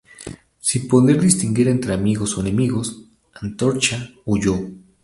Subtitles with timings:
[0.59, 3.03] Sin poder distinguir entre amigos y enemigos,
[3.35, 4.57] Antorcha huyó.